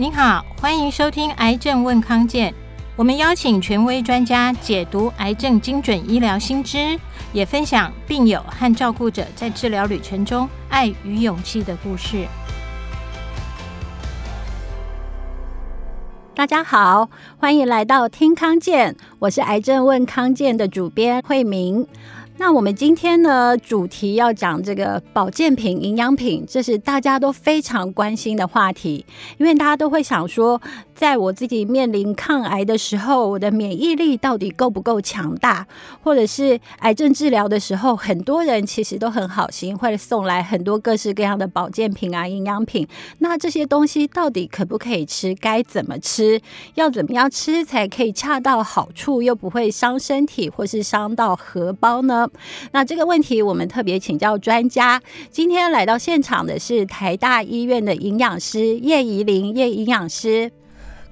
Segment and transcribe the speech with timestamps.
[0.00, 2.50] 您好，欢迎收听《癌症问康健》，
[2.96, 6.98] 我们邀请权威专家解读癌症精准医疗新知，
[7.34, 12.26] 也分享病友和照顾者在治疗旅程中爱与勇气的故事。
[16.34, 21.86] 大家好，欢迎来到听康健，我是《癌症问康健》的主编慧明。
[22.40, 29.04] 那我们今天呢，主题要讲这个保健品、营养品，这是大家都非常关心的话题，
[29.36, 30.58] 因为大家都会想说，
[30.94, 35.66] 在我自己面临抗癌的时候，我的免疫力到底够不够强大？
[36.02, 42.88] 或者是癌症治疗的时候，很多人其实都很好心，会送来很多各式各样的保健品啊、营养品。
[43.18, 45.34] 那这些东西到底可不可以吃？
[45.34, 46.40] 该怎么吃？
[46.76, 52.26] 要怎么样吃才可以恰到好处，又不会伤身体或是伤到荷包呢？
[52.72, 55.00] 那这个问题，我们特别请教专家。
[55.30, 60.50] 今天来到现场的是台大医院的营养师叶怡玲叶营养师。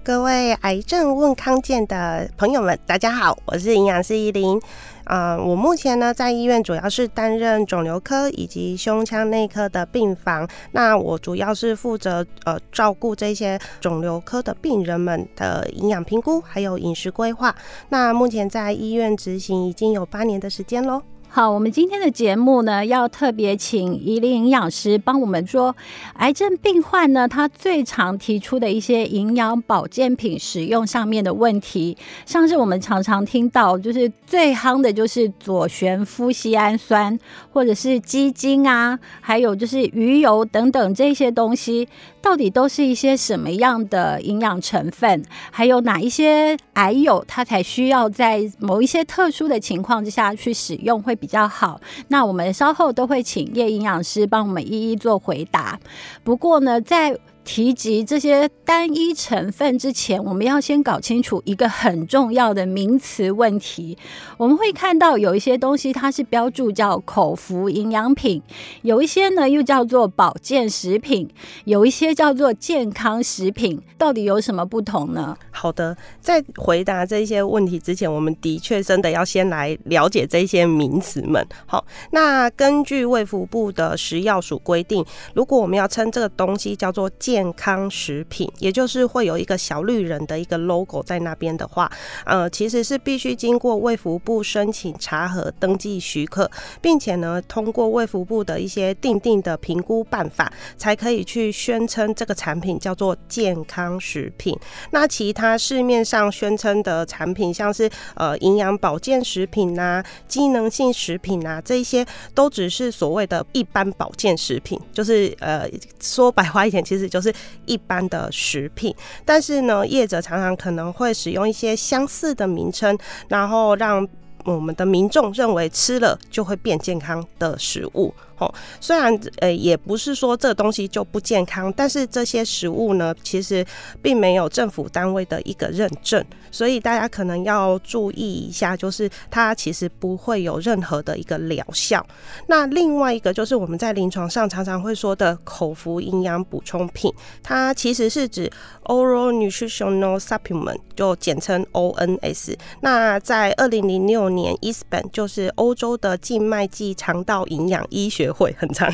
[0.08, 4.58] 各位癌症问康健的朋友们，大家好，我是营养师宜玲。
[5.04, 10.48] 啊、呃，我目前呢在医院主要是担任肿瘤科以及胸腔内科的病房。
[10.72, 17.54] 那我主要是负责呃照顾这些肿瘤科的病人们的营养评估还有饮食规划。
[17.90, 21.02] 那目前在医院执行已经有八年的时间喽。
[21.38, 25.76] 好，我们今天的节目呢，要特别请宜玲营养师帮我们说，
[26.14, 37.16] 癌症病患呢，他最常提出的一些营养保健品使用上面的问题，像是我们常常听到，就是最夯的就是左旋麸西氨酸，
[37.52, 41.86] 或者是鸡精啊，还有就是鱼油等等这些东西。
[42.20, 45.24] 到底都是一些什么样的营养成分？
[45.50, 51.80] 还有哪一些癌友他才需要在某一些特殊的情况之下去使用会比较好？
[52.08, 55.78] 那我们稍后都会请叶营养师帮我们一一做回答。
[56.22, 57.16] 不过呢，在
[57.48, 63.96] 提及这些单一成分之前，我们要先搞清楚一个很重要的名词问题。
[64.36, 68.42] 我们会看到有一些东西它是标注叫口服营养品，
[68.82, 71.26] 有一些呢又叫做保健食品，
[71.64, 75.34] 有一些叫做健康食品，到底有什么不同呢？
[75.50, 81.44] 好的，在回答这些问题之前，我们的确真的要先来了解这些名词们。
[81.64, 85.02] 好，那根据卫福部的食药署规定，
[85.32, 91.88] 如果我们要称这个东西叫做健健康食品，也就是会有一个小绿人的一个 logo 在那边的话，
[92.24, 96.50] 呃，其实是必须经过卫福部申请查核登记许可，
[96.80, 104.58] 并且呢，通过卫福部的一些定定的评估办法，才可以去宣称这个产品叫做健康食品。
[104.90, 115.70] 那其他市面上宣称的产品，像是呃营养保健食品呐、啊、机能性食品啊，这一些都只是所谓的一般保健食品，就是呃
[116.00, 117.27] 说白话一点，其实就是。
[117.66, 118.94] 一般的食品，
[119.24, 122.96] 但是呢，业者常常可能会使用一些相似的名称，
[123.28, 124.06] 然后让
[124.44, 128.14] 我们的民众认为吃了就会变健康的食物。
[128.38, 133.64] 哦，虽然呃也不是说这东西就不健康，但是这些食物呢，其实
[134.00, 142.04] 并没有政府单位的一个认证，所以大家可能要注意一下，就是它其实不会有任何的一个疗效。
[142.46, 147.12] 那另外一个就是我们在临床上常常会说的口服营养补充品，
[147.42, 148.50] 它其实是指
[148.84, 152.56] Oral Nutritional Supplement，就简称 ONS。
[152.80, 158.92] 那在二零零六年，ISPEN 就是欧洲的静脉剂肠道营养医学会很长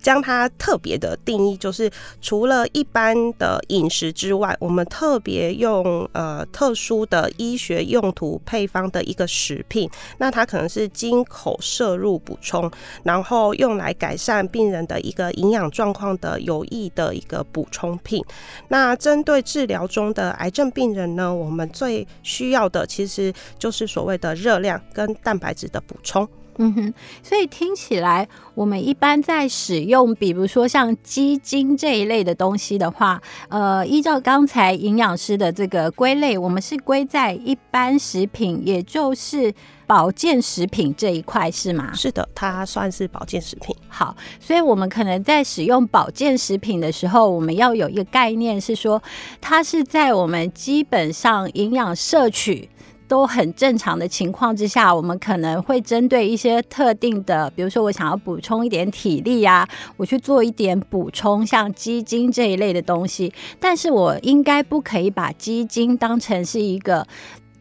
[0.00, 1.90] 将它特别的定义，就是
[2.20, 9.88] 除了一般的饮食之外，我们特别用呃特殊的医学用途配方的一个食品。
[10.18, 12.70] 那它可能是经口摄入补充，
[13.02, 18.24] 然后用来改善病人的一个营养状况的有益的一个补充品。
[18.68, 26.28] 那针对治疗中的癌症病人呢，我们最需要的其实就是所谓的热量跟蛋白质的补充。
[26.58, 39.52] 嗯哼，所以听起来，我们一般在使用，比如说像鸡精这一类的东西的话，呃，依照刚才营养师的这个归类，我们是归在一般食品，也就是
[39.86, 41.92] 保健食品这一块，是吗？
[41.94, 43.74] 是的，它算是保健食品。
[43.88, 49.02] 好，所以我们可能在使用保健食品的时候，我们要有一个概念，是说
[49.40, 52.68] 它是在我们基本上营养摄取。
[53.14, 59.64] 都很正常的情况之下，我们可能会针对一些特定的，比如说我想要补充一点体力啊，
[59.96, 63.32] 我去做一点补充，像鸡精这一类的东西。
[63.60, 67.06] 但是我应该不可以把鸡精当成是一个，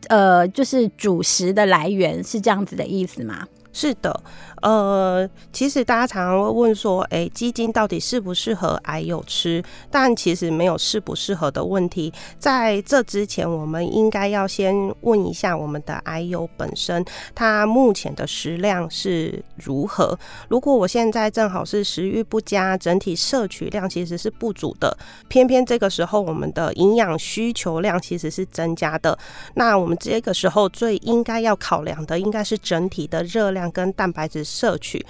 [0.07, 3.45] 呃，就是主食的来源，是这样子的意思吗？
[3.71, 4.23] 是的。
[4.63, 9.61] 呃，其实大家常常会问说，哎、欸，鸡精到底适不适合癌友吃？
[9.91, 12.11] 但其实没有适不适合的问题。
[12.39, 17.03] 在这之前，我们应该要先问一下我们的癌友本身，
[17.35, 20.17] 他目前的食量是如何？
[20.47, 29.19] 如果我现在正好是食欲不佳，整体摄取量其实是不足的，偏偏这个时候我们的营养需求量其实是增加的，
[29.55, 35.05] 那我们这个时候最应该要考量的，应该是整体的热量跟蛋白质摄取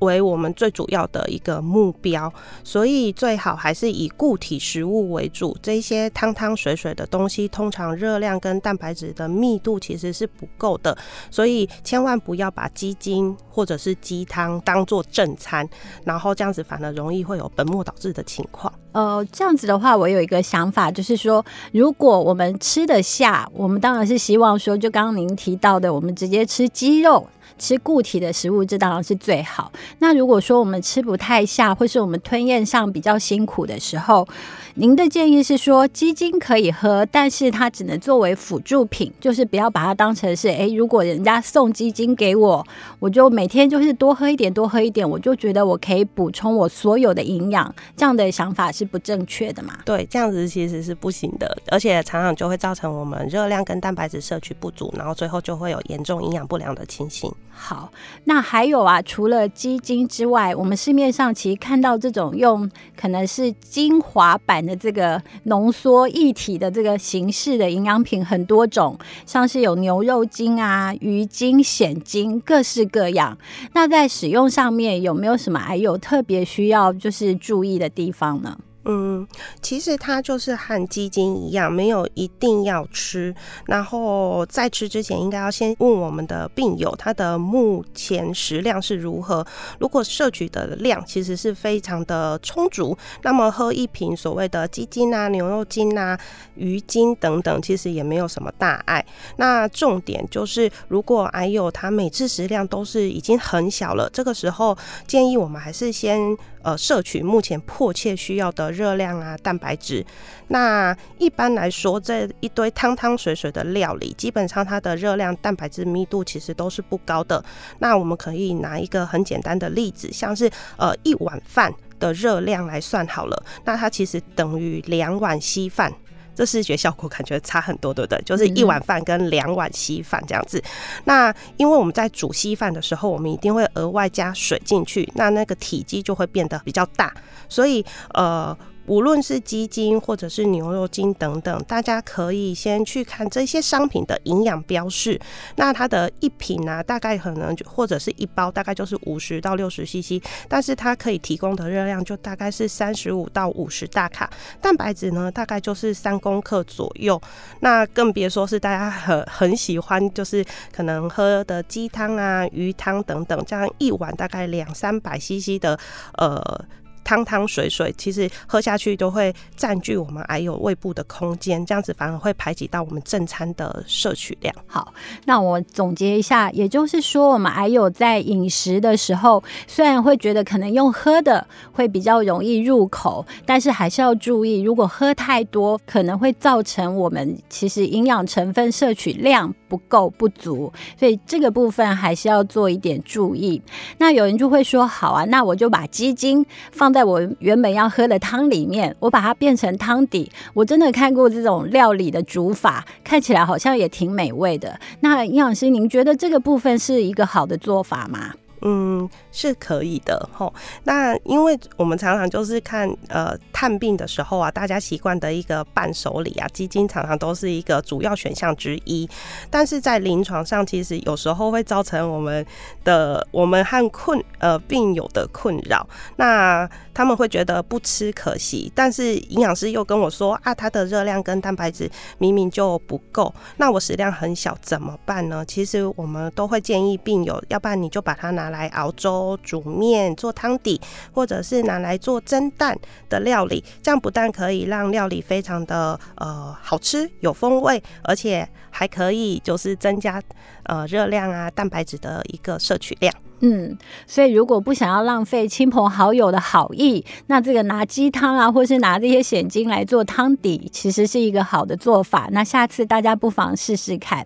[0.00, 2.32] 为我们最主要的一个目标，
[2.64, 5.56] 所以最好还是以固体食物为主。
[5.62, 10.96] 这些汤汤水水的东西，通常热量跟蛋白质的密度其实是不够的，
[11.30, 15.68] 所以千万不要把鸡精或者是鸡汤当做正餐，
[16.04, 18.72] 然后这样子反而容易会有本末倒置的情况。
[18.90, 27.24] 呃，这样子的话，我有一个想法，就是说，如果我们吃得下，我们当然是希望说，就刚刚您提到的，我们直接吃鸡肉。
[27.58, 29.70] 吃固体的食物，这当然是最好。
[29.98, 34.26] 那如果说我们吃不太下，或是我们吞咽上比较辛苦的时候，
[34.74, 42.66] 您的建议是说鸡精可以喝，但是它只能作为辅助品，就是不要把它当成是哎，如果人家送鸡精给我，
[42.98, 47.72] 我就每天就是多喝一点，多喝一点，我就觉得我可以补充我所有的营养。
[47.96, 49.78] 这样的想法是不正确的嘛？
[49.84, 57.32] 对，这样子其实是不行的，而且常常就会造成我们热量跟蛋白质摄取不足，然后最后就会有严重营养不良的情形。
[57.54, 57.92] 好，
[58.24, 73.38] 那还有啊，除了鸡精之外，我们市面上其实看到这种用可能是精华版的这个浓缩一体的这个形式的营养品很多种，像是有牛肉精啊、鱼精、蚬精，各式各样。
[73.74, 78.58] 那在使用上面有没有什么还有特别需要就是注意的地方呢？
[78.84, 79.26] 嗯，
[79.60, 83.32] 其实它就是和鸡精一样，没有一定要吃。
[83.66, 89.46] 然后在吃之前，应该要先问我们的病友，他的目前食量是如何。
[89.78, 96.18] 如果摄取的量其实是非常的充足，那么喝一瓶所谓的鸡精啊、牛肉精啊、
[96.56, 99.04] 鱼精等等，其实也没有什么大碍。
[99.36, 104.76] 那重点就是，如果癌友他每次食量都是已经很小了，这个时候
[105.06, 106.36] 建议我们还是先。
[106.62, 110.04] 呃，摄取目前迫切需要的热量啊，蛋白质。
[110.48, 117.44] 那一般来说，这一堆汤汤水水的料理，基本上它的热量、蛋白质密度其实都是不高的。
[117.78, 125.92] 那我们可以拿一个很简单的例子，像是呃一碗饭的热量来算好了，那它其实等于两碗稀饭。
[126.34, 128.22] 这视觉效果感觉差很多，对不对？
[128.24, 130.62] 就是一碗饭跟两碗稀饭这样子。
[131.04, 137.12] 那因为我们在煮稀饭的时候，我们一定会额外加水进去，那那个体积就会变得比较大，
[137.48, 137.84] 所以
[138.14, 138.56] 呃。
[138.86, 145.20] 无论是鸡精或者是牛肉精等等，大家可以先去看这些商品的营养标示。
[145.56, 154.28] 那它的一瓶呢、大概可能就或者是一包，大概就是五十到六十 CC，但是它可以提供的热量就大概是三十五到五十大卡，
[154.60, 157.20] 蛋白质呢大概就是三公克左右。
[157.60, 165.78] 那更别说是大家很很喜欢，就是可能喝的鸡汤啊、鱼汤等等，这样一碗大概两三百 CC 的
[166.18, 166.64] 呃。
[167.04, 174.54] 汤汤水水，其实喝下去都会占据我们癌友胃部的空间，这样子反而会排挤到我们正餐的摄取量。
[174.66, 174.94] 好，
[175.24, 193.60] 那我总结一下，也就是说，我们癌友在饮食的时候，虽然会觉得可能用喝的会比较容易入口，但是还是要注意，如果喝太多，可能会造成我们其实营养成分摄取量不够不足，所以这个部分还是要做一点注意。
[193.98, 196.91] 那有人就会说，好啊，那我就把鸡精放。
[196.92, 200.30] 在我原本要喝的汤里面，我把它变成汤底。
[200.54, 204.78] 我真的看过这种料理的煮法，看起来好像也挺美味的。
[205.00, 208.34] 那营养师，您觉得这个部分是一个好的做法吗？
[208.62, 210.52] 嗯，是可以的吼。
[210.84, 219.08] 那因为我们常常就是看呃探病的时候啊，大家习惯的一个伴手礼啊，基金常常都是一个主要选项之一。
[219.50, 222.44] 但是在临床上，其实有时候会造成我们
[222.84, 225.86] 的我们和困呃病友的困扰。
[226.16, 235.44] 那他们会觉得不吃可惜，但是营养师又跟我说啊，它的热量跟蛋白质明明就不够，那我食量很小怎么办呢？
[235.44, 240.80] 其实我们都会建议病友，要不然你就把它拿来熬粥、煮面、做汤底，
[241.12, 242.78] 或者是拿来做蒸蛋
[243.08, 243.64] 的料理。
[243.82, 250.22] 这样不但可以让料理非常的呃好吃、有风味，而且还可以就是增加
[250.66, 253.12] 呃热量啊、蛋白质的一个摄取量。
[253.44, 262.28] 嗯，所以如果不想要浪费亲朋好友的好意，那这个拿鸡汤啊，或是拿这些蚬精来做汤底，其实是一个好的做法。
[262.30, 264.24] 那下次大家不妨试试看。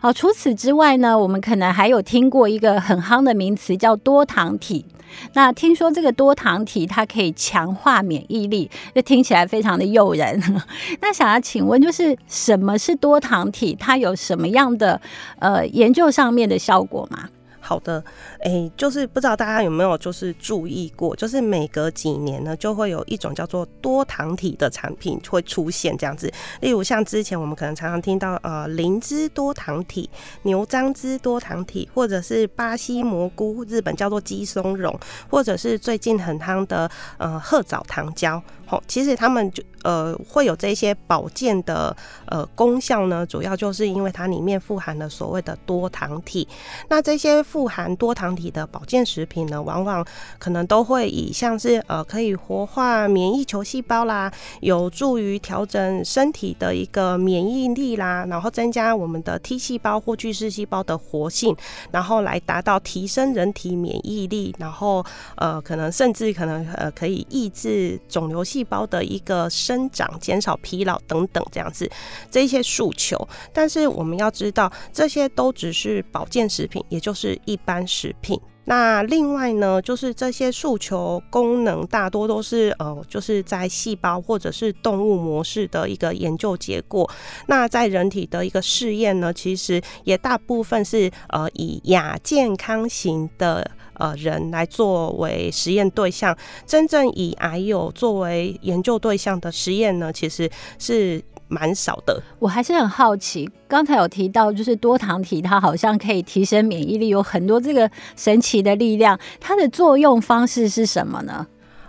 [0.00, 4.86] 好，除此之外呢，我们可能还有听过一个很夯的名词，叫多糖体。
[5.34, 10.42] 那听说这个多糖体它可以强化免疫力，就听起来非常的诱人。
[11.00, 13.76] 那想要请问，就是什么是多糖体？
[13.78, 14.98] 它有什么样的
[15.38, 17.28] 呃研究上面的效果吗？
[17.64, 18.04] 好的，
[18.40, 26.30] 哎、就是不知道大家有没有就是注意过，就是每隔几年呢，就会有一种叫做多糖体的产品会出现这样子。
[26.60, 30.08] 例如像之前我们可能常常听到呃灵芝多糖体、
[30.42, 34.94] 牛樟芝多糖体，或者是巴西蘑菇，日本叫做鸡松茸，
[35.30, 38.42] 或者是最近很夯的呃褐藻糖胶。
[38.66, 41.94] 好，其实他们就呃会有这些保健的
[42.26, 46.48] 呃功效呢，主要就是因为它里面富含了所谓的多糖体。
[46.88, 50.04] 那这些富含多糖体的保健食品呢，往往
[50.40, 61.54] 可能都会以像是呃可以活化免疫球细胞啦，有助于调整身体的一个免疫力啦，然后增加我们的 T 细胞或巨噬细胞的活性，
[61.92, 65.06] 然后来达到提升人体免疫力，然后
[65.36, 71.88] 呃可能甚至可能呃可以抑制肿瘤细胞的一个生长，减少疲劳等等这样子
[72.32, 73.16] 这些诉求。
[73.52, 78.40] 但是我们要知道，这些都只是保健食品，也就是一般食品。
[78.66, 87.08] 那另外呢，就是这些诉求功能大多都是呃，就是在细胞或者是动物模式的一个研究结果。
[87.46, 93.70] 那在人体的一个试验呢，其实也大部分是呃以亚健康型的。
[93.96, 96.36] 呃，人来作为实验对象，
[96.66, 101.22] 真正以癌友作为研究对象的实验呢，其实是
[101.54, 102.20] 蛮少的。
[102.40, 111.46] 我还是很好奇，刚才有提到，就是多糖体，它好像可以提升免疫力，有很多这个神奇的力量，它的作用方式是什么呢？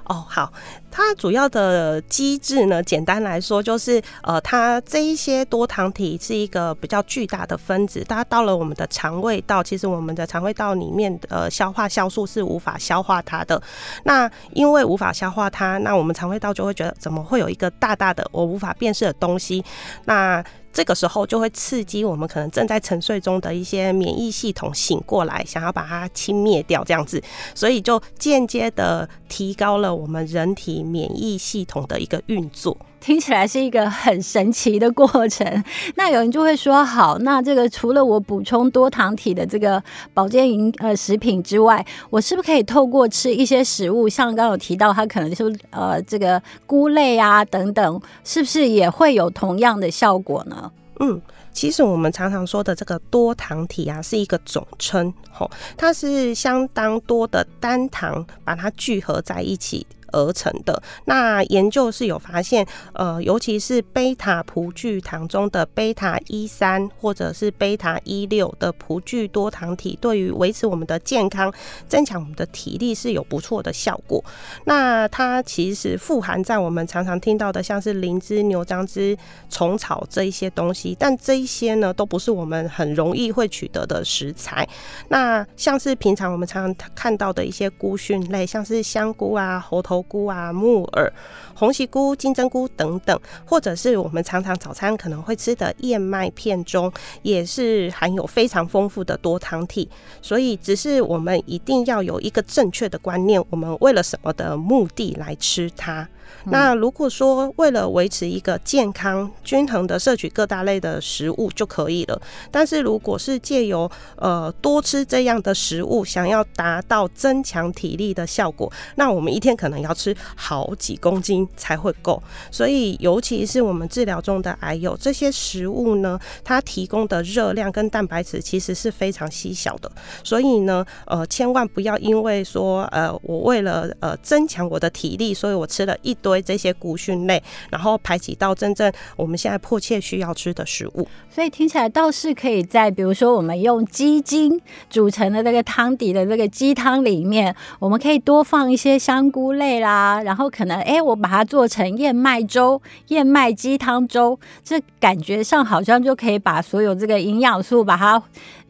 [0.07, 0.53] 哦，好，
[0.95, 13.61] 它主要的机制呢，简单来说就是，呃，它这一些多糖体是一个比较巨大的分子，它到了我们的肠胃道，其实我们的肠胃道里面，呃，消化酵素是无法消化它的。
[14.05, 19.61] 那因为无法消化它，那我们肠胃道就会觉得，怎么会有一个大大的我无法辨识的东西？
[20.05, 27.21] 那这个时候就会刺激我们可能正在沉睡中的一些免疫系统醒过来，想要把它清灭掉，这样子，
[27.53, 32.77] 所以就间接的提高了我们人体免疫系统的一个运作。
[33.01, 35.63] 听起来是一个很神奇的过程。
[35.93, 50.71] 那有人就会说，好，那这个除了我补充多糖体的这个保健营呃食品之外，我是不是可以透过吃一些食物，像刚刚有提到，它可能是呃这个菇类啊等等，是不是也会有同样的效果呢？
[50.99, 51.21] 嗯，
[51.53, 59.85] 其实我们常常说的这个多糖体啊，是一个总称，吼，它是相当多的单糖把它聚合在一起。
[60.15, 60.81] 而成的。
[61.03, 71.53] 那研究是有发现，呃，尤其是贝塔葡聚糖中的贝塔一三或者是贝塔一六的葡聚多糖体，对于维持我们的健康、
[71.89, 74.23] 增强我们的体力是有不错的效果。
[74.63, 79.17] 那它其实富含在我们常常听到的，像是灵芝、牛樟芝、
[79.49, 84.65] 虫草这一些东西，但这一些呢，都不是我们很容易会取得的食材。
[85.09, 90.04] 那像是平常我们常常看到的一些菇蕈类，像是香菇啊、猴头。
[90.07, 91.11] 菇啊、木耳、
[91.53, 99.89] 红喜菇、金针菇等等，或者是我们常常早餐可能会吃的燕麦片中，也是含有非常丰富的多糖体。
[100.21, 106.07] 所以，只是我们一定要有一个正确的观念，我们为了什么的目的来吃它。
[106.45, 122.21] 那如果说为了维持一个健康均衡的摄取各大类的食物就可以了，但是如果是借由呃多吃这样的食物，想要达到增强体力的效果，那我们一天可能要吃好几公斤才会够。
[122.49, 129.91] 所以，尤其是我们治疗中的癌友，这些食物呢，它提供的热量跟蛋白质其实是非常稀少的。
[130.23, 141.07] 所以呢，呃，千万不要因为说呃我为了呃增强我的体力，所以我吃了一堆这些菇菌类，然后排挤到真正我们现在迫切需要吃的食物。
[141.29, 158.21] 所以听起来倒是可以在，比如说我们用鸡精煮成的那个汤底的这个鸡汤里面，我们可以多放一些香菇类啦，然后可能哎，我把它做成燕麦粥、燕麦鸡汤粥，这感觉上好像就可以把所有这个营养素把它。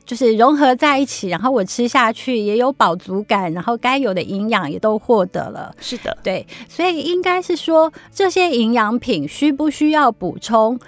[0.05, 5.73] 就是融合在一起，然后我吃下去也有饱足感，然后该有的营养也都获得了。
[5.79, 10.79] 是的，对，所以应该是说这些营养品需不需要补充？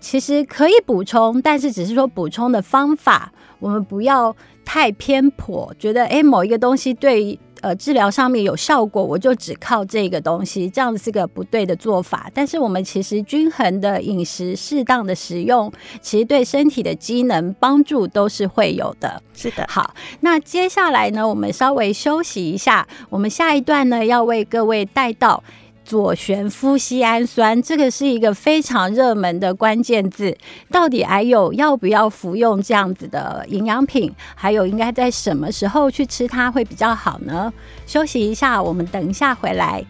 [0.00, 7.38] 其实可以补充，但是只是说补充的方法，我们不要太偏颇，觉得诶某一个东西对。
[7.66, 12.30] 呃，治疗上面有效果，我就只靠这个东西，这样子是个不对的做法。
[12.32, 19.20] 但是我们其实均衡的饮食、适当的食用，其实对身体的机能帮助都是会有的。
[19.34, 25.42] 是的，好，那接下来呢，我们稍微休息一下，我们下一段呢要为各位带到。
[25.86, 30.36] 左旋麸醯胺酸，这个是一个非常热门的关键字。
[30.68, 34.12] 到底还有要不要服用这样子的营养品？
[34.34, 37.52] 还有应该在什么时候去吃它会比较好呢？
[37.86, 39.84] 休息一下，我们等一下回来。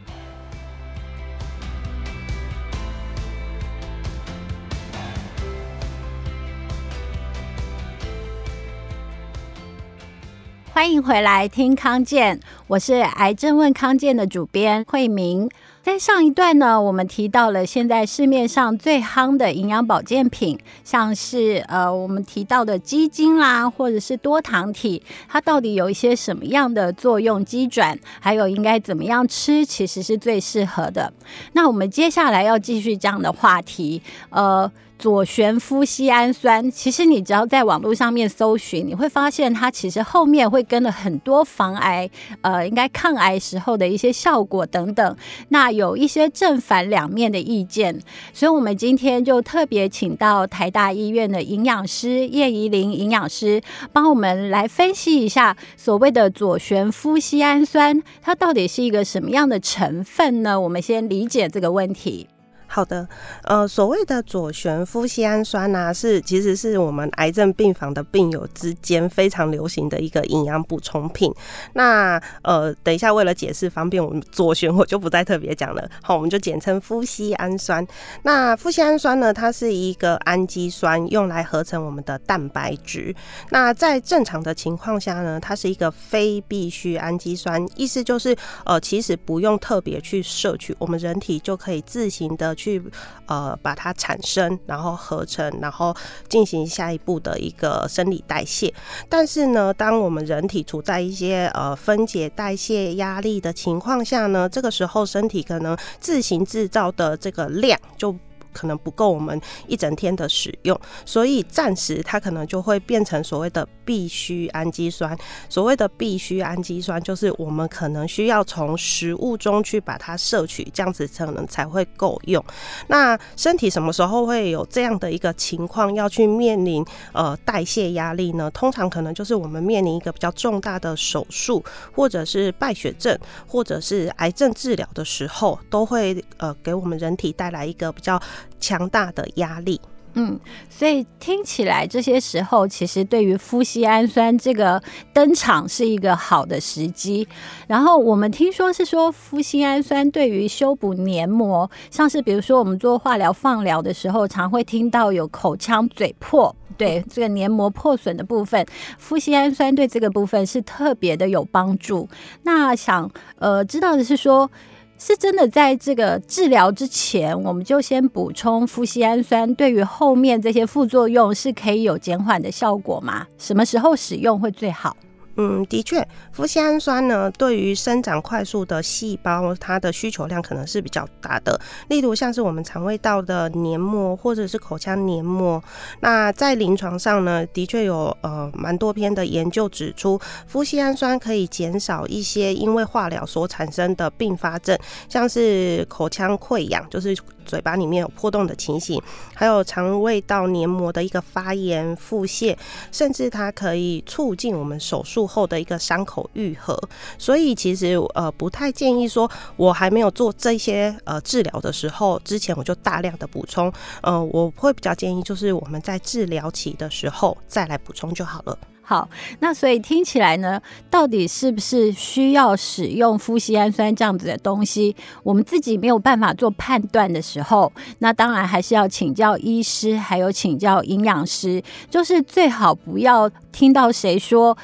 [10.72, 15.48] 欢迎回来听康健，我是癌症问康健的主编慧明。
[15.84, 31.12] 在上一段呢，我们提到了现在市面上最夯的营养保健品，像是呃我们提到的鸡精啦，或者是多糖体，它到底有一些什么样的作用机转，还有应该怎么样吃，其实是最适合的。
[31.52, 34.68] 那我们接下来要继续这样的话题，呃。
[34.98, 42.08] 左旋麸醯胺酸，其实你只要在网络上面搜寻，你会发现它其实后面会跟了很多防癌，
[42.40, 45.16] 呃，应该抗癌时候的一些效果等等。
[45.50, 48.00] 那有一些正反两面的意见，
[48.32, 53.60] 所以我们今天就特别请到台大医院的营养师叶怡玲营养师，
[53.92, 60.58] 帮我们来分析一下所谓的左旋麸醯胺酸，它到底是一个什么样的成分呢？
[60.58, 62.26] 我们先理解这个问题。
[62.68, 63.08] 好的，
[63.44, 71.32] 呃，所谓的左旋麸醯胺酸呢、是其实是我们癌症病房的病友之间非常流行的一个营养补充品。
[71.74, 75.88] 那呃，等一下为了解释方便，我们左旋我就不再特别讲了。
[76.02, 77.86] 好，我们就简称麸醯胺酸。
[78.24, 83.14] 那麸醯胺酸呢，它是一个氨基酸，用来合成我们的蛋白质。
[83.50, 92.55] 那在正常的情况下呢，它是一个非必需氨基酸，意思就是呃，其实不用特别去摄取，我们人体就可以自行的。
[92.56, 92.82] 去
[93.26, 95.94] 呃把它产生，然后合成，然后
[96.28, 98.74] 进行下一步的一个生理代谢。
[99.08, 108.16] 但是呢，当我们人体处在一些呃分解代谢压力的情况下呢，这个时候身体可能自行制造的这个量就。
[108.56, 115.14] 可能不够我们一整天的使用，所以暂时它可能就会变成所谓的必需氨基酸。
[115.50, 122.42] 所谓的必需氨基酸，就是我们可能需要从食物中去把它摄取，这样子可能才会够用。
[122.86, 128.50] 那身体什么时候会有这样的一个情况要去面临呃代谢压力呢？
[128.52, 138.20] 通常可能就是我们面临一个比较重大的手术，或者是败血症，或者是癌症治疗的时候，都会呃给我们人体带来一个比较。
[138.58, 139.80] 强大的压力，
[140.14, 144.82] 嗯，所以听起来这些时候，其实对于夫西氨酸这个
[145.12, 147.28] 登场是一个好的时机。
[147.66, 158.64] 然后我们听说是说，夫西氨酸对于修补黏膜，像是比如说我们做化疗、放疗的时候，常会听到有口腔嘴破，对这个黏膜破损的部分，
[158.96, 162.08] 夫西氨酸对这个部分是特别的有帮助。
[162.42, 164.50] 那想呃知道的是说。
[164.98, 173.26] 是真的，在这个治疗之前，我们就先补充富硒氨酸，对于后面这些副作用是可以有减缓的效果吗？
[173.38, 174.96] 什么时候使用会最好？
[175.36, 176.00] 嗯，的确，
[176.34, 181.60] 麸醯胺酸呢，对于生长快速的细胞，它的需求量可能是比较大的。
[181.88, 185.62] 例如，像是我们肠胃道的黏膜或者是口腔黏膜，
[186.00, 190.18] 那在临床上呢，的确有呃蛮多篇的研究指出，
[190.50, 197.16] 麸醯胺酸可以减少一些因为化疗所产生的并发症，像是口腔溃疡，就是。
[197.46, 199.00] 嘴巴里面有破洞的情形，
[199.32, 202.54] 还有肠胃道黏膜的一个发炎、腹泻，
[202.92, 206.78] 甚至它可以促进我们手术后的一个伤口愈合。
[207.16, 213.72] 所以其实呃不太建议说，我还没有做这些呃治疗的时候，之前我就大量的补充。
[214.02, 218.58] 呃，我会比较建议就是我们在治疗期的时候再来补充就好了。
[218.88, 219.08] 好，
[219.40, 224.94] 那所以听起来呢，到底是不是需要使用富硒氨酸这样子的东西？
[225.24, 234.56] 我们自己没有办法做判断的时候，那当然还是要请教医师，还有请教营养师，就是最好不要听到谁说。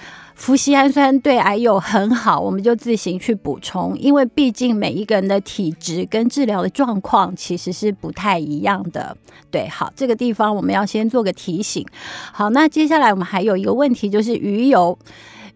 [0.43, 9.17] 夫西氨酸对癌友很好，我们就自行去补充，因为毕竟每一个人的体质跟治疗的状况其实是不太一样的。
[9.53, 11.87] 对，好，这个地方我们要先做个提醒。
[12.33, 14.99] 好，那接下来我们还有一个问题，就是鱼油。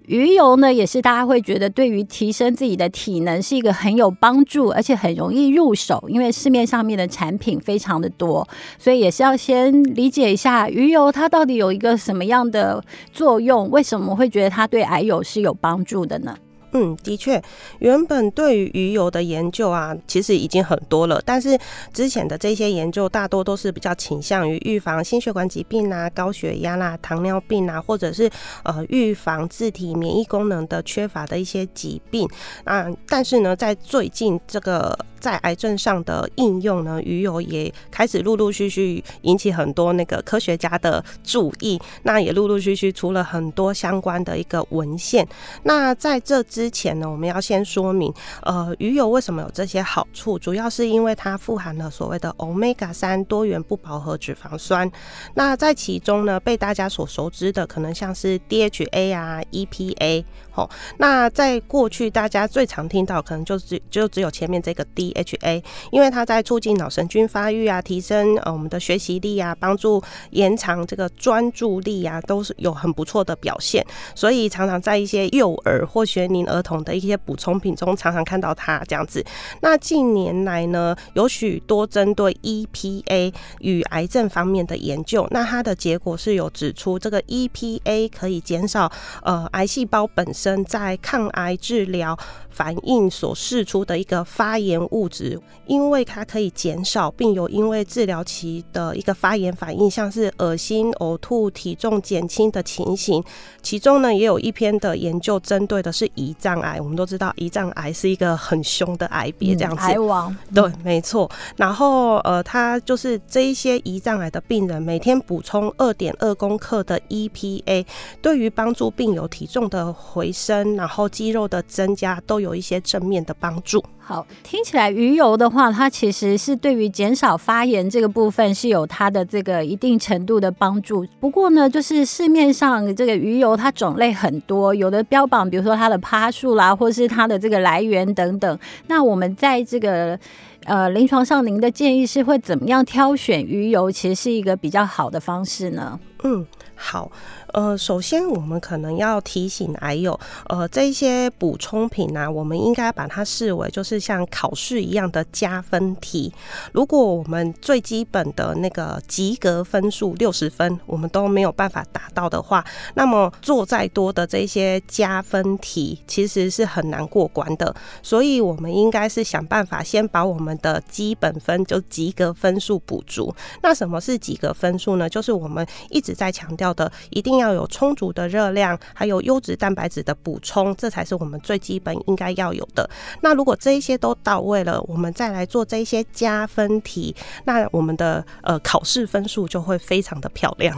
[0.06, 8.46] 鱼油呢，也是大家会觉得对于提升自己的体能是一个很有帮助，而且很容易入手，因为市面上面的产品非常的多，
[8.78, 16.36] 所以也是要先理解一下鱼油它到底有一个什么样的作用，为什么会觉得它对癌友是有帮助的呢？
[16.78, 17.42] 嗯，的确，
[17.78, 21.18] 原本对于鱼油的研究啊，其实已经很多了。
[21.24, 21.58] 但是
[21.90, 28.30] 之前的这些研究大多都是比较倾向于预防心血管疾病啊、高血压啦、糖尿病啊，或者是
[28.62, 32.28] 呃预防自体免疫功能的缺乏的一些疾病
[32.64, 32.86] 啊。
[33.08, 41.76] 但是呢，在最近这个在癌症上的应用呢，鱼油也开始陆陆续续引起很多那个科学家的注意。
[42.04, 45.26] 那也陆陆续续出了很多相关的一个文献。
[45.64, 54.88] 那在这之前呢，我们要先说明，呃，鱼油为什么有这些好处，主要是因为它富含了所谓的 Omega 三多元不饱和脂肪酸。
[55.34, 60.24] 那在其中呢，被大家所熟知的，可能像是 DHA 啊、EPA。
[60.54, 73.84] 哦，那在过去大家最常听到，可能就只就只有前面这个 D H A，因为它在促进脑神经发育啊，提升呃我们的学习力啊，帮助延长这个专注力啊，都是有很不错的表现。
[74.14, 79.24] 所以常常在一些幼儿或学龄儿童的一些补充品中，常常看到它这样子。
[79.62, 88.90] 那近年来呢，有许多针对 EPA 与癌症方面的研究，那它的结果是有指出，这个 EPA 可以减少
[89.22, 90.56] 呃癌细胞本身。
[90.66, 92.18] 在抗癌治疗
[92.50, 103.22] 反应所释出的一个发炎质，因为它可以减少病友因为治疗期的一个发炎反应，像是恶心、呕吐、体重减轻的情形。
[103.60, 106.80] 其中呢，也有一篇的研究针对的是胰脏癌。
[106.80, 109.82] 我们都知道胰脏癌是一个很凶的癌别，这样子。
[109.82, 110.34] 癌王。
[110.54, 111.30] 对，没错。
[111.56, 117.84] 然后呃，它就是这一些胰脏癌的病人每天补充二点二公克的 EPA，
[118.22, 122.36] 对于帮助病友体重的回升，然后肌肉的增加都。
[122.46, 123.82] 有一些正面的帮助。
[123.98, 131.06] 好，听起来鱼油的话，它其实是对于减少发炎这个部分是有它的这个一定程度的帮助。
[131.20, 138.58] 不过呢，就是市面上这个鱼油它种类很多，有的标榜，比如说它的趴数啦，或是它的这个来源等等。
[138.86, 140.18] 那我们在这个
[140.64, 143.90] 呃临床上，您的建议是会怎么样挑选鱼油？
[143.90, 145.98] 其实是一个比较好的方式呢？
[146.22, 147.10] 嗯，好。
[147.52, 156.32] 呃，首先我们可能要提醒癌友，呃，这些补充品呢、我们应该把它视为就是像考试一样的加分题。
[156.72, 167.74] 如果我们最基本的那个及格分数六十分，我们都没有办法达到的话，那么做再多的这些加分题，其实是很难过关的。
[168.02, 173.34] 所以，我们应该是想办法先把我们的基本分就及格分数补足。
[173.62, 175.08] 那什么是及格分数呢？
[175.08, 177.46] 就是我们一直在强调的，一定要。
[177.46, 182.90] 要有充足的热量，还有优质蛋白质的补充，这才是我们最基本应该要有的。
[183.20, 190.76] 那如果这一些都到位了，我们再来做这一些加分题，那我们的呃考试分数就会非常的漂亮。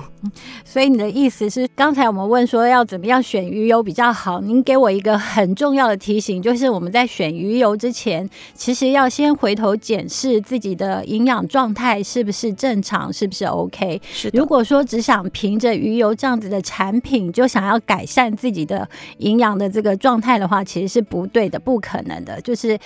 [0.62, 14.02] 所以你的意思是，刚才我们问说要怎么样选鱼油比较好，您给我一个很重要的提醒，就是我们在选鱼油之前，其实要先回头检视自己的营养状态是不是正常，是不是 OK。
[14.12, 14.28] 是。
[14.34, 22.40] 如果说只想凭着鱼油这样子的产品就想要改善自己的营养的这个状态的话，其实是不对的，不可能的。
[22.40, 22.78] 就是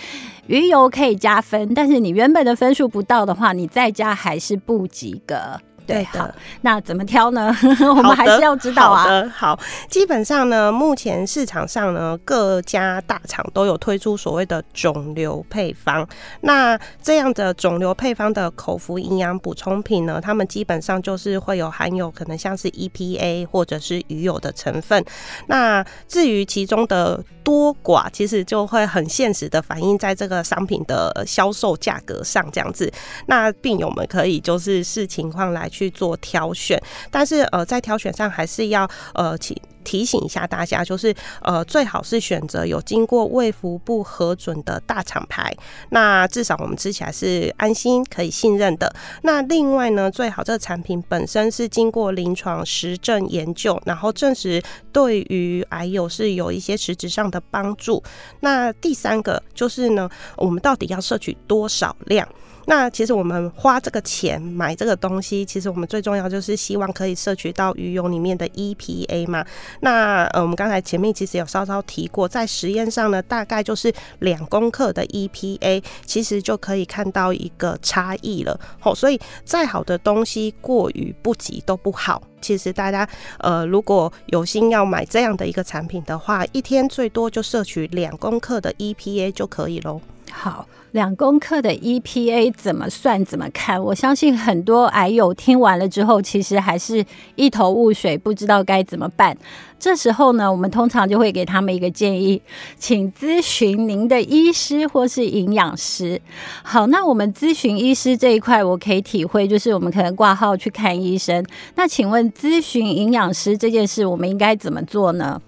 [0.46, 5.60] 鱼油可以加分，但是你原本的分数不到的话，你再加还是不及格。
[5.86, 6.30] 对，好，
[6.62, 7.54] 那怎么挑呢？
[7.96, 9.02] 我们还是要知道啊。
[9.02, 16.08] 好的，好，基本上呢，目前市场上呢，各家大厂都有推出所谓的肿瘤配方。
[16.42, 25.04] 那这样的肿瘤配方的口服营养补充品呢，他们基本上就是会有含有可能像是 EPA 或者是鱼油的成分。
[25.46, 32.90] 那至于其中的多寡，其实就会很现实的反映在这个商品的销售价格上，这样子。
[33.26, 36.80] 那病友们可以就是视情况来去做挑选，
[37.10, 45.52] 但是呃，在挑选上还是要呃提提醒一下大家，就是呃最好是选择有经过卫福部核准的大厂牌，
[45.90, 48.94] 那至少我们吃起来是安心可以信任的。
[49.22, 58.00] 那另外呢，最好这个产品本身是经过临床实证研究，然后证实对于癌友是有一些实质上的帮助。
[58.40, 62.28] 那第三个就是呢，我们到底要摄取多少量？
[62.66, 69.44] 那其实我们花这个钱买这个东西，其实我们最重要就是希望可以摄取到鱼油里面的 EPA 嘛。
[69.80, 78.58] 那呃，我们刚才前面其实有稍稍提过，在实验上呢，大概就是两公克的 EPA，其实就可以看到一个差异了。
[78.78, 82.22] 好，所以再好的东西过于不及都不好。
[82.40, 90.00] 其实大家呃，如果有心要买这样的一个产品的话，一天最多就摄取两公克的 EPA 就可以喽。
[90.32, 93.80] 好，两公克的 EPA 怎么算怎么看？
[93.80, 97.04] 我相信很多癌友听完了之后，其实还是
[97.36, 99.36] 一头雾水，不知道该怎么办。
[99.78, 102.40] 这时候呢，我们通常就会给他们一个建议，
[102.78, 106.20] 请咨询您的医师或是营养师。
[106.62, 111.44] 好，那我们咨询医师这一块，我可以体会，就是我们可能挂号去看医生。
[111.76, 115.40] 那请问咨询营养师这件事，我们应该怎么做呢？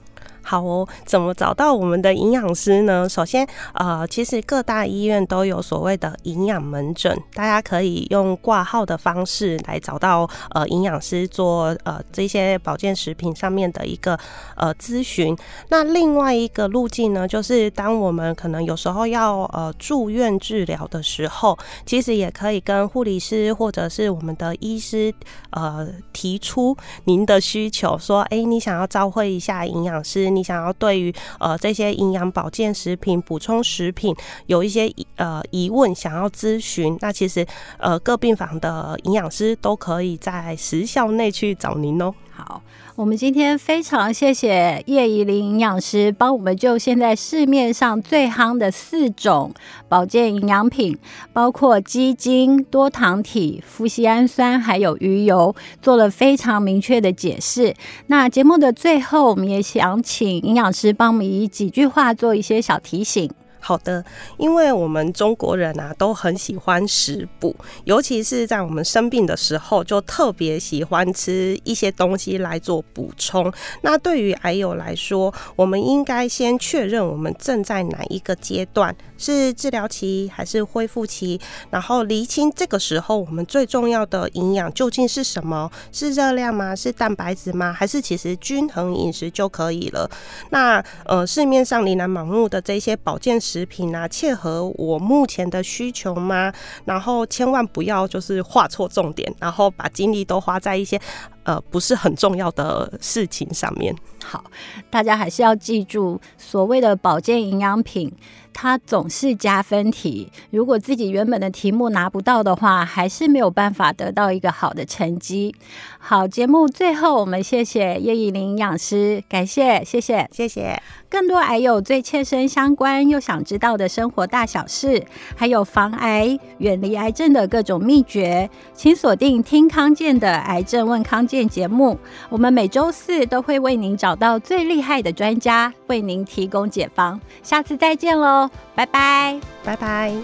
[0.45, 3.09] 好哦，怎么找到我们的营养师呢？
[3.09, 14.19] 首先，呃，其实各大医院都有所谓的营养门诊，大家可以用挂号的方式来找到呃营养师做呃这些保健食品上面的一个
[14.57, 15.35] 呃咨询。
[15.71, 25.13] 那另外一个路径呢，就是当我们可能有时候要呃住院治疗的时候，其实也可以跟护理师或者是我们的医师
[25.51, 30.34] 呃提出您的需求，说，哎，你想要照会一下营养师。
[30.35, 34.15] 你想要对于呃这些营养保健食品、补充食品
[34.47, 37.47] 有一些呃疑问，想要咨询，那其实
[37.79, 42.15] 呃各病房的营养师都可以在时效内去找您哦。
[42.31, 42.63] 好。
[42.97, 49.53] 我们今天非常谢谢叶宜玲营养师帮我们就现在市面上最夯的四种
[49.89, 50.97] 保健营养品，
[51.33, 57.75] 包括鸡精、多糖体、富硒氨酸，还有鱼油，做了非常明确的解释。
[58.07, 63.29] 那节目的最后，我们也想请营养师帮我们以几句话做一些小提醒。
[63.67, 64.05] 好的，
[64.37, 73.51] 因为我们中国人啊都很喜欢食补，尤其是在我们生病的时候，就特别喜欢吃一些东西来做补充。
[73.81, 85.71] 那对于癌友来说，我们应该先确认我们正在哪一个阶段，是治疗期还是恢复期，然后厘清这个时候我们最重要的营养究竟是什么？
[85.93, 86.75] 是热量吗？
[86.75, 87.73] 是蛋白质吗？
[87.73, 90.11] 还是其实均衡饮食就可以了？
[90.51, 96.53] 那呃，市面上琳琅满目的这些保健食品啊，切合我目前的需求吗？
[96.85, 101.01] 然后千万不要就是画错重点，然后把精力都花在一些
[101.45, 103.95] 呃不是很重要的事情上面。
[104.25, 104.45] 好，
[104.89, 108.11] 大家还是要记住，所谓的保健营养品，
[108.55, 110.33] 它总是加分题。
[110.51, 115.55] 如果自己原本的题目拿不到的话，还是没有办法得到一个好的成绩。
[115.99, 120.83] 好，节目最后我们谢谢叶以林营养师，感谢，谢谢，谢谢。
[121.11, 125.05] 更多癌友最切身相关又想知道的生活大小事，
[125.37, 131.97] 还有防癌、远离癌症的各种秘诀，请锁定听康健的《癌症问康健》节目。
[132.29, 137.21] 我们每周四都会为您找到最厉害的专家，为您提供解方。
[137.43, 140.15] 下次再见喽，拜拜，拜拜。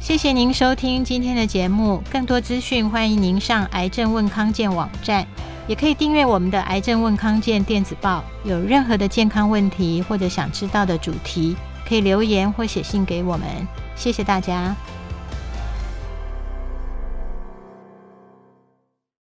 [0.00, 5.26] 谢谢您收听今天的节目，更多资讯欢迎您上《癌症问康健》网站。
[5.66, 8.24] 也可以订阅我们的《癌症问康健》电子报。
[8.42, 11.54] 有任何的健康问题或者想知道的主题，
[11.86, 13.46] 可以留言或写信给我们。
[13.94, 14.74] 谢谢大家。